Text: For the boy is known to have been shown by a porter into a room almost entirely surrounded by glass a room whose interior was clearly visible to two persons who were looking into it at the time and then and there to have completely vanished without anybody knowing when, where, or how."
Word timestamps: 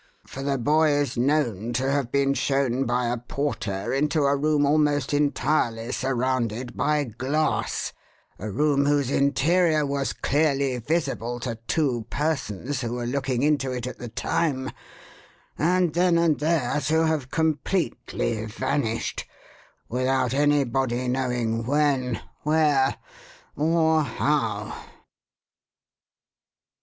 For 0.25 0.41
the 0.41 0.57
boy 0.57 0.89
is 0.93 1.15
known 1.15 1.73
to 1.73 1.91
have 1.91 2.11
been 2.11 2.33
shown 2.33 2.87
by 2.87 3.09
a 3.09 3.19
porter 3.19 3.93
into 3.93 4.23
a 4.23 4.35
room 4.35 4.65
almost 4.65 5.13
entirely 5.13 5.91
surrounded 5.91 6.75
by 6.75 7.03
glass 7.03 7.93
a 8.39 8.49
room 8.49 8.87
whose 8.87 9.11
interior 9.11 9.85
was 9.85 10.13
clearly 10.13 10.79
visible 10.79 11.39
to 11.41 11.59
two 11.67 12.07
persons 12.09 12.81
who 12.81 12.93
were 12.93 13.05
looking 13.05 13.43
into 13.43 13.69
it 13.71 13.85
at 13.85 13.99
the 13.99 14.09
time 14.09 14.71
and 15.55 15.93
then 15.93 16.17
and 16.17 16.39
there 16.39 16.81
to 16.81 17.05
have 17.05 17.29
completely 17.29 18.43
vanished 18.47 19.27
without 19.87 20.33
anybody 20.33 21.07
knowing 21.07 21.63
when, 21.63 22.19
where, 22.43 22.97
or 23.55 24.01
how." 24.01 24.83